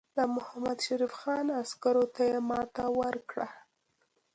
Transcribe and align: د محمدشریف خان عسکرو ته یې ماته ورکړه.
د 0.17 0.19
محمدشریف 0.35 1.13
خان 1.19 1.45
عسکرو 1.61 2.05
ته 2.15 2.21
یې 2.29 2.39
ماته 2.49 2.85
ورکړه. 2.99 3.47